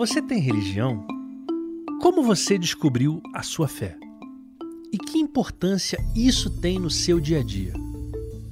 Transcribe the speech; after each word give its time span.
Você 0.00 0.22
tem 0.22 0.38
religião? 0.40 1.06
Como 2.00 2.22
você 2.22 2.56
descobriu 2.56 3.20
a 3.34 3.42
sua 3.42 3.68
fé? 3.68 3.98
E 4.90 4.96
que 4.96 5.18
importância 5.18 6.02
isso 6.16 6.48
tem 6.48 6.78
no 6.78 6.88
seu 6.88 7.20
dia 7.20 7.40
a 7.40 7.42
dia? 7.42 7.74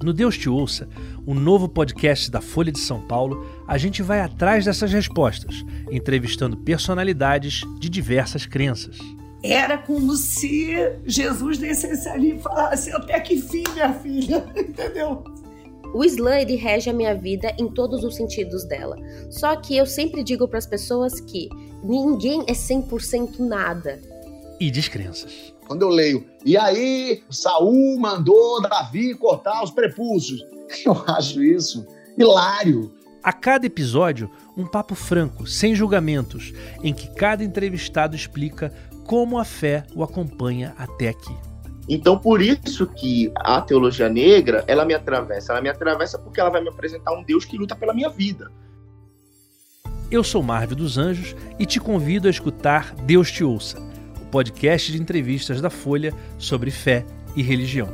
No 0.03 0.13
Deus 0.13 0.37
Te 0.37 0.51
Ouça, 0.51 0.87
um 1.27 1.33
novo 1.33 1.67
podcast 1.67 2.31
da 2.31 2.43
Folha 2.43 2.71
de 2.71 2.79
São 2.79 3.01
Paulo, 3.01 3.47
a 3.67 3.79
gente 3.79 4.03
vai 4.03 4.21
atrás 4.21 4.67
dessas 4.67 4.93
respostas, 4.93 5.65
entrevistando 5.91 6.55
personalidades 6.55 7.63
de 7.81 7.89
diversas 7.89 8.45
crenças. 8.45 8.99
Era 9.43 9.79
como 9.79 10.17
se 10.17 10.69
Jesus 11.07 11.57
descesse 11.57 12.11
ali 12.11 12.35
e 12.37 12.39
falasse: 12.39 12.93
Até 12.93 13.19
que 13.21 13.41
fim, 13.41 13.65
minha 13.73 13.95
filha? 13.95 14.47
Entendeu? 14.55 15.25
O 15.95 16.05
Islã 16.05 16.39
ele 16.39 16.57
rege 16.57 16.91
a 16.91 16.93
minha 16.93 17.15
vida 17.15 17.55
em 17.59 17.69
todos 17.69 18.05
os 18.05 18.15
sentidos 18.17 18.65
dela. 18.65 18.97
Só 19.31 19.57
que 19.57 19.77
eu 19.77 19.87
sempre 19.87 20.23
digo 20.23 20.47
para 20.47 20.59
as 20.59 20.67
pessoas 20.67 21.21
que 21.21 21.49
ninguém 21.83 22.43
é 22.47 22.53
100% 22.53 23.39
nada. 23.39 24.01
E 24.61 24.71
descrenças. 24.71 25.55
Quando 25.67 25.83
eu 25.83 25.89
leio, 25.89 26.27
e 26.45 26.57
aí 26.57 27.23
Saul 27.31 27.99
mandou 27.99 28.61
Davi 28.63 29.15
cortar 29.15 29.63
os 29.63 29.71
prepúcios. 29.71 30.43
Eu 30.85 30.93
acho 31.07 31.43
isso 31.43 31.87
hilário. 32.19 32.93
A 33.23 33.33
cada 33.33 33.67
episódio, 33.67 34.31
um 34.57 34.67
papo 34.67 34.95
franco, 34.95 35.47
sem 35.47 35.75
julgamentos, 35.75 36.53
em 36.83 36.93
que 36.93 37.09
cada 37.15 37.45
entrevistado 37.45 38.17
explica 38.17 38.73
como 39.07 39.39
a 39.39 39.45
fé 39.45 39.85
o 39.95 40.03
acompanha 40.03 40.75
até 40.77 41.09
aqui. 41.09 41.35
Então, 41.89 42.19
por 42.19 42.43
isso 42.43 42.87
que 42.87 43.33
a 43.37 43.61
teologia 43.63 44.09
negra, 44.09 44.63
ela 44.67 44.85
me 44.85 44.93
atravessa. 44.93 45.53
Ela 45.53 45.63
me 45.63 45.71
atravessa 45.71 46.19
porque 46.19 46.39
ela 46.39 46.51
vai 46.51 46.61
me 46.61 46.69
apresentar 46.69 47.13
um 47.13 47.23
Deus 47.23 47.45
que 47.45 47.57
luta 47.57 47.75
pela 47.75 47.95
minha 47.95 48.11
vida. 48.11 48.53
Eu 50.11 50.23
sou 50.23 50.43
Marvel 50.43 50.77
dos 50.77 50.99
Anjos 50.99 51.35
e 51.59 51.67
te 51.67 51.81
convido 51.81 52.29
a 52.29 52.31
escutar 52.31 52.95
Deus 52.95 53.31
Te 53.31 53.45
Ouça, 53.45 53.79
o 54.21 54.27
podcast 54.27 54.91
de 54.93 55.01
entrevistas 55.01 55.61
da 55.61 55.71
Folha 55.71 56.13
sobre 56.39 56.71
fé 56.71 57.05
e 57.35 57.43
religião. 57.43 57.89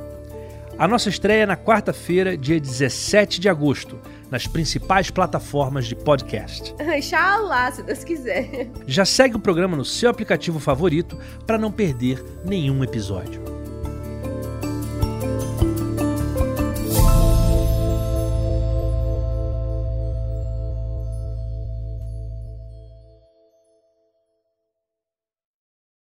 A 0.76 0.88
nossa 0.88 1.08
estreia 1.08 1.42
é 1.42 1.46
na 1.46 1.56
quarta-feira, 1.56 2.36
dia 2.36 2.58
17 2.58 3.40
de 3.40 3.48
agosto, 3.48 4.00
nas 4.28 4.46
principais 4.46 5.08
plataformas 5.08 5.86
de 5.86 5.94
podcast. 5.94 6.74
Inshallah, 6.96 7.70
se 7.70 7.82
Deus 7.82 8.02
quiser. 8.02 8.70
Já 8.86 9.04
segue 9.04 9.36
o 9.36 9.40
programa 9.40 9.76
no 9.76 9.84
seu 9.84 10.10
aplicativo 10.10 10.58
favorito 10.58 11.16
para 11.46 11.58
não 11.58 11.70
perder 11.70 12.24
nenhum 12.44 12.82
episódio. 12.82 13.63